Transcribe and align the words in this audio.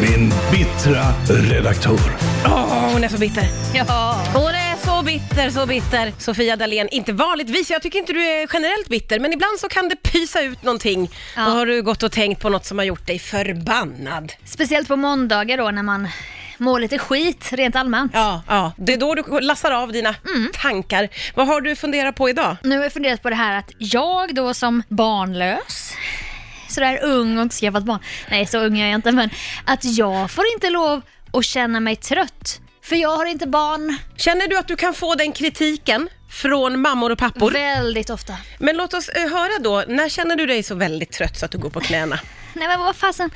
min 0.00 0.32
bittra 0.52 1.04
redaktör. 1.28 1.98
Åh, 2.46 2.92
hon 2.92 3.04
är 3.04 3.08
så 3.08 3.18
bitter. 3.18 3.44
Ja. 3.74 4.24
Hon 4.34 4.54
är 4.54 4.86
så 4.86 5.02
bitter, 5.02 5.50
så 5.50 5.66
bitter. 5.66 6.12
Sofia 6.18 6.56
Dalén, 6.56 6.88
inte 6.88 7.12
vanligtvis, 7.12 7.70
jag 7.70 7.82
tycker 7.82 7.98
inte 7.98 8.12
du 8.12 8.24
är 8.24 8.48
generellt 8.52 8.88
bitter, 8.88 9.20
men 9.20 9.32
ibland 9.32 9.58
så 9.60 9.68
kan 9.68 9.88
det 9.88 9.96
pysa 9.96 10.42
ut 10.42 10.62
någonting. 10.62 11.10
Ja. 11.36 11.44
Då 11.44 11.50
har 11.50 11.66
du 11.66 11.82
gått 11.82 12.02
och 12.02 12.12
tänkt 12.12 12.42
på 12.42 12.48
något 12.48 12.64
som 12.66 12.78
har 12.78 12.84
gjort 12.84 13.06
dig 13.06 13.18
förbannad. 13.18 14.32
Speciellt 14.44 14.88
på 14.88 14.96
måndagar 14.96 15.58
då 15.58 15.70
när 15.70 15.82
man 15.82 16.08
mår 16.58 16.80
lite 16.80 16.98
skit 16.98 17.48
rent 17.52 17.76
allmänt. 17.76 18.12
Ja, 18.14 18.42
ja. 18.48 18.72
Det 18.76 18.92
är 18.92 18.96
då 18.96 19.14
du 19.14 19.40
lassar 19.40 19.70
av 19.70 19.92
dina 19.92 20.14
tankar. 20.62 21.08
Vad 21.34 21.46
har 21.46 21.60
du 21.60 21.76
funderat 21.76 22.14
på 22.14 22.28
idag? 22.28 22.56
Nu 22.62 22.76
har 22.76 22.82
jag 22.82 22.92
funderat 22.92 23.22
på 23.22 23.30
det 23.30 23.36
här 23.36 23.58
att 23.58 23.70
jag 23.78 24.34
då 24.34 24.54
som 24.54 24.82
barnlös, 24.88 25.93
sådär 26.74 26.98
ung 27.02 27.36
och 27.36 27.42
inte 27.42 27.56
skaffat 27.56 27.84
barn, 27.84 28.00
nej 28.30 28.46
så 28.46 28.58
ung 28.58 28.78
är 28.78 28.86
jag 28.86 28.94
inte, 28.94 29.12
men 29.12 29.30
att 29.64 29.84
jag 29.84 30.30
får 30.30 30.44
inte 30.54 30.70
lov 30.70 31.02
att 31.32 31.44
känna 31.44 31.80
mig 31.80 31.96
trött. 31.96 32.60
För 32.82 32.96
jag 32.96 33.16
har 33.16 33.26
inte 33.26 33.46
barn. 33.46 33.96
Känner 34.16 34.48
du 34.48 34.58
att 34.58 34.68
du 34.68 34.76
kan 34.76 34.94
få 34.94 35.14
den 35.14 35.32
kritiken? 35.32 36.08
Från 36.34 36.80
mammor 36.80 37.12
och 37.12 37.18
pappor? 37.18 37.50
väldigt 37.50 38.10
ofta. 38.10 38.36
Men 38.58 38.76
låt 38.76 38.94
oss 38.94 39.08
eh, 39.08 39.22
höra 39.30 39.58
då, 39.60 39.84
när 39.88 40.08
känner 40.08 40.36
du 40.36 40.46
dig 40.46 40.62
så 40.62 40.74
väldigt 40.74 41.12
trött 41.12 41.38
så 41.38 41.44
att 41.44 41.50
du 41.50 41.58
går 41.58 41.70
på 41.70 41.80
knäna? 41.80 42.18
Nej 42.56 42.68
men 42.68 42.80
vad 42.80 42.96
fasen, 42.96 43.30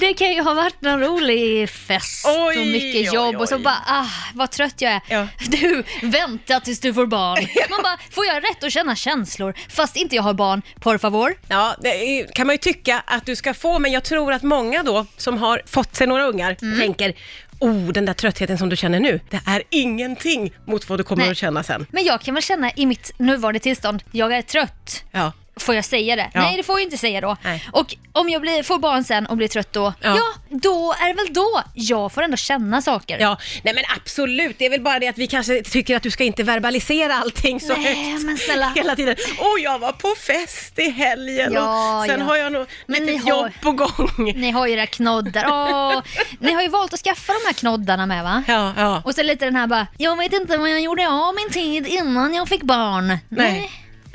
det 0.00 0.14
kan 0.14 0.32
ju 0.32 0.42
ha 0.42 0.54
varit 0.54 0.80
någon 0.80 1.00
rolig 1.00 1.70
fest 1.70 2.26
Oj, 2.28 2.58
och 2.60 2.66
mycket 2.66 3.08
oj, 3.08 3.14
jobb 3.14 3.36
och 3.36 3.48
så 3.48 3.56
oj. 3.56 3.62
bara, 3.62 3.78
ah 3.86 4.06
vad 4.34 4.50
trött 4.50 4.74
jag 4.80 4.92
är. 4.92 5.00
Ja. 5.08 5.28
Du, 5.48 5.84
vänta 6.02 6.60
tills 6.60 6.80
du 6.80 6.94
får 6.94 7.06
barn. 7.06 7.46
Man 7.70 7.82
bara, 7.82 7.98
får 8.10 8.26
jag 8.26 8.36
rätt 8.36 8.64
att 8.64 8.72
känna 8.72 8.96
känslor 8.96 9.54
fast 9.68 9.96
inte 9.96 10.16
jag 10.16 10.22
har 10.22 10.34
barn, 10.34 10.62
por 10.80 10.98
favor? 10.98 11.34
Ja, 11.48 11.76
det 11.82 11.88
är- 12.20 12.32
kan 12.34 12.46
man 12.46 12.54
ju 12.54 12.58
tycka 12.58 13.02
att 13.06 13.26
du 13.26 13.36
ska 13.36 13.54
få, 13.54 13.78
men 13.78 13.92
jag 13.92 14.04
tror 14.04 14.32
att 14.32 14.42
många 14.42 14.82
då 14.82 15.06
som 15.16 15.38
har 15.38 15.62
fått 15.66 15.96
sig 15.96 16.06
några 16.06 16.24
ungar 16.24 16.56
Mm. 16.62 16.80
tänker 16.80 17.14
Oh, 17.60 17.92
den 17.92 18.04
där 18.04 18.12
tröttheten 18.12 18.58
som 18.58 18.68
du 18.68 18.76
känner 18.76 19.00
nu, 19.00 19.20
det 19.30 19.40
är 19.46 19.62
ingenting 19.70 20.52
mot 20.64 20.88
vad 20.88 20.98
du 20.98 21.04
kommer 21.04 21.22
Nej. 21.22 21.30
att 21.30 21.36
känna 21.36 21.62
sen. 21.62 21.86
Men 21.90 22.04
jag 22.04 22.20
kan 22.20 22.34
väl 22.34 22.42
känna 22.42 22.70
i 22.76 22.86
mitt 22.86 23.12
nuvarande 23.18 23.60
tillstånd, 23.60 24.02
jag 24.12 24.32
är 24.32 24.42
trött. 24.42 25.04
Ja, 25.10 25.32
Får 25.60 25.74
jag 25.74 25.84
säga 25.84 26.16
det? 26.16 26.30
Ja. 26.34 26.40
Nej 26.40 26.56
det 26.56 26.62
får 26.62 26.78
jag 26.80 26.86
inte 26.86 26.96
säga 26.98 27.20
då. 27.20 27.36
Nej. 27.44 27.68
Och 27.72 27.94
om 28.12 28.28
jag 28.30 28.40
blir, 28.42 28.62
får 28.62 28.78
barn 28.78 29.04
sen 29.04 29.26
och 29.26 29.36
blir 29.36 29.48
trött 29.48 29.72
då, 29.72 29.92
Ja. 30.02 30.16
ja. 30.16 30.22
då 30.48 30.94
är 31.00 31.06
det 31.08 31.12
väl 31.14 31.32
då 31.34 31.62
jag 31.74 32.12
får 32.12 32.22
ändå 32.22 32.36
känna 32.36 32.82
saker. 32.82 33.18
ja, 33.18 33.38
nej 33.62 33.74
men 33.74 33.84
absolut, 33.96 34.58
det 34.58 34.66
är 34.66 34.70
väl 34.70 34.80
bara 34.80 34.98
det 34.98 35.08
att 35.08 35.18
vi 35.18 35.26
kanske 35.26 35.62
tycker 35.62 35.96
att 35.96 36.02
du 36.02 36.10
ska 36.10 36.24
inte 36.24 36.42
verbalisera 36.42 37.14
allting 37.14 37.60
så 37.60 37.76
Nej, 37.76 38.10
högt 38.12 38.24
men 38.24 38.38
snälla. 38.38 38.72
hela 38.76 38.96
tiden. 38.96 39.16
Oh, 39.38 39.60
jag 39.62 39.78
var 39.78 39.92
på 39.92 40.08
fest 40.26 40.78
i 40.78 40.90
helgen 40.90 41.52
Ja, 41.52 41.98
och 42.00 42.06
sen 42.06 42.22
har 42.22 42.36
jag 42.36 42.52
nog 42.52 42.66
Men 42.86 43.06
lite 43.06 43.22
har- 43.22 43.28
jobb 43.42 43.50
på 43.62 43.72
gång. 43.72 44.32
Ni 44.36 44.50
har 44.50 44.66
ju 44.66 44.72
era 44.72 44.86
knoddar. 44.86 45.44
Åh, 45.48 46.02
ni 46.40 46.52
har 46.52 46.62
ju 46.62 46.68
valt 46.68 46.94
att 46.94 47.00
skaffa 47.00 47.32
de 47.32 47.46
här 47.46 47.52
knoddarna 47.54 48.06
med 48.06 48.24
va? 48.24 48.42
Ja, 48.48 48.72
ja. 48.76 49.02
Och 49.04 49.14
så 49.14 49.22
lite 49.22 49.44
den 49.44 49.56
här 49.56 49.66
bara, 49.66 49.86
jag 49.98 50.16
vet 50.18 50.32
inte 50.32 50.56
vad 50.56 50.70
jag 50.70 50.80
gjorde 50.80 51.08
av 51.08 51.34
min 51.34 51.50
tid 51.50 51.86
innan 51.86 52.34
jag 52.34 52.48
fick 52.48 52.62
barn. 52.62 53.06
Nej. 53.06 53.18
Nej, 53.28 53.70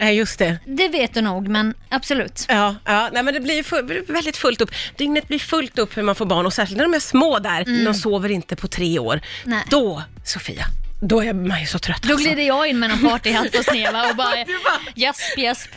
just 0.10 0.40
det. 0.40 0.58
Det 0.66 0.88
vet 0.88 1.14
du 1.14 1.22
nog, 1.22 1.48
men 1.48 1.74
absolut. 1.90 2.46
Ja, 2.48 2.76
ja 2.86 3.10
nej, 3.14 3.24
men 3.24 3.34
det 3.34 3.40
blir 3.40 3.84
blir 3.84 4.14
väldigt 4.14 4.38
fullt 4.38 4.62
upp. 4.62 4.72
Dygnet 4.98 5.28
blir 5.28 5.40
fullt 5.40 5.80
upp 5.80 5.98
hur 5.98 6.04
man 6.04 6.16
får 6.16 6.26
barn 6.26 6.46
och 6.46 6.54
särskilt 6.54 6.78
när 6.78 6.84
de 6.86 6.94
är 6.94 7.00
små 7.00 7.40
där, 7.40 7.86
de 7.86 7.94
sover 7.94 8.30
inte 8.32 8.56
på 8.56 8.68
tre 8.68 9.00
år. 9.00 9.14
Mm. 9.14 9.24
Nej. 9.46 9.64
Då, 9.70 10.04
Sofia, 10.26 10.66
då 11.02 11.24
är 11.24 11.34
man 11.34 11.62
ju 11.62 11.66
så 11.68 11.80
trött 11.80 12.02
Då 12.04 12.14
alltså. 12.14 12.28
glider 12.28 12.44
jag 12.44 12.68
in 12.68 12.80
med 12.80 12.90
någon 12.90 13.10
partyhatt 13.10 13.52
på 13.52 13.64
sneva 13.64 14.10
och 14.10 14.16
bara 14.16 14.36
gäsp, 14.96 15.38
gäsp. 15.38 15.70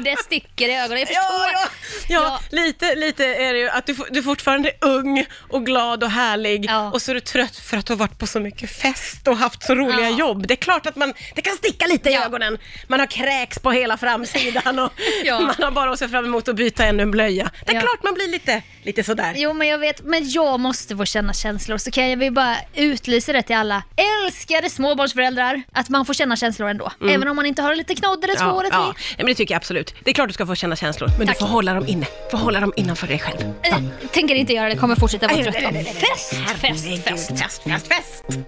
Och 0.00 0.04
det 0.04 0.18
sticker 0.24 0.68
i 0.68 0.76
ögonen. 0.76 0.98
Jag 0.98 1.08
förstår. 1.08 1.22
Ja, 1.22 1.50
ja, 1.52 1.68
ja, 2.08 2.40
Ja. 2.50 2.56
lite, 2.56 2.94
lite 2.94 3.24
är 3.24 3.52
det 3.52 3.58
ju 3.58 3.68
att 3.68 3.86
du, 3.86 3.96
du 4.10 4.22
fortfarande 4.22 4.68
är 4.68 4.74
ung 4.88 5.24
och 5.50 5.66
glad 5.66 6.04
och 6.04 6.10
härlig 6.10 6.64
Ja. 6.68 6.90
och 6.90 7.02
så 7.02 7.10
är 7.10 7.14
du 7.14 7.20
trött 7.20 7.56
för 7.56 7.76
att 7.76 7.86
du 7.86 7.92
har 7.92 7.98
varit 7.98 8.18
på 8.18 8.26
så 8.26 8.40
mycket 8.40 8.70
fest 8.76 9.28
och 9.28 9.36
haft 9.36 9.62
så 9.62 9.74
roliga 9.74 10.10
Ja. 10.10 10.16
jobb. 10.18 10.46
Det 10.46 10.54
är 10.54 10.56
klart 10.56 10.86
att 10.86 10.96
man, 10.96 11.12
det 11.34 11.42
kan 11.42 11.56
sticka 11.56 11.86
lite 11.86 12.10
i 12.10 12.12
Ja. 12.14 12.24
ögonen. 12.24 12.58
Man 12.88 13.00
har 13.00 13.06
kräks 13.06 13.58
på 13.58 13.70
hela 13.70 13.96
framsidan 13.96 14.78
och 14.78 14.92
Ja. 15.24 15.40
man 15.40 15.54
har 15.58 15.70
bara 15.70 15.90
att 15.92 15.98
se 15.98 16.08
fram 16.08 16.24
emot 16.24 16.48
att 16.48 16.56
byta 16.56 16.84
ännu 16.84 17.02
en 17.02 17.10
blöja. 17.10 17.50
Det 17.66 17.70
är 17.70 17.74
Ja. 17.74 17.80
klart 17.80 18.02
man 18.02 18.14
blir 18.14 18.28
lite, 18.28 18.62
lite 18.82 19.04
sådär. 19.04 19.34
Jo 19.36 19.52
men 19.52 19.68
jag 19.68 19.78
vet, 19.78 20.02
men 20.04 20.30
jag 20.30 20.60
måste 20.60 20.96
få 20.96 21.04
känna 21.04 21.32
känslor 21.32 21.78
så 21.78 21.90
kan 21.90 22.10
jag 22.10 22.16
väl 22.16 22.32
bara 22.32 22.56
utlysa 22.74 23.32
det 23.32 23.42
till 23.42 23.56
alla 23.56 23.82
älskade 24.24 24.70
småbarnsföräldrar 24.70 25.62
att 25.72 25.88
man 25.88 26.06
får 26.06 26.14
känna 26.14 26.36
känslor 26.36 26.68
ändå. 26.68 26.92
Även 27.10 27.28
om 27.28 27.36
man 27.36 27.46
inte 27.46 27.62
har 27.62 27.74
lite 27.74 27.94
knodd 27.94 28.24
eller 28.24 28.34
två 28.34 28.44
Mm. 28.44 28.54
Ja, 28.54 28.60
eller 28.60 28.70
ja. 28.70 28.92
tre. 28.94 29.02
Nej, 29.08 29.16
men 29.16 29.26
det 29.26 29.34
tycker 29.34 29.54
jag 29.54 29.56
absolut. 29.56 29.89
Det 30.04 30.10
är 30.10 30.14
klart 30.14 30.28
du 30.28 30.32
ska 30.32 30.46
få 30.46 30.54
känna 30.54 30.76
känslor, 30.76 31.10
men 31.18 31.26
Tack. 31.26 31.36
du 31.36 31.40
får 31.40 31.46
hålla 31.46 31.74
dem 31.74 31.86
inne. 31.86 32.06
Du 32.24 32.30
får 32.30 32.38
hålla 32.38 32.60
dem 32.60 32.72
innanför 32.76 33.06
dig 33.06 33.18
själv. 33.18 33.40
Äh, 33.62 33.78
tänker 34.12 34.34
inte 34.34 34.52
göra 34.52 34.68
det, 34.68 34.76
kommer 34.76 34.96
fortsätta 34.96 35.26
vara 35.26 35.42
trött. 35.42 35.54
Fest, 35.54 36.34
fest. 36.60 37.04
fest, 37.04 37.38
fest, 37.38 37.86
fest. 37.86 38.38